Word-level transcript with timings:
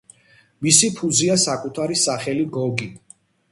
მისი 0.67 0.89
ფუძეა 1.01 1.37
საკუთარი 1.45 2.01
სახელი 2.07 2.49
გოგი. 2.59 2.91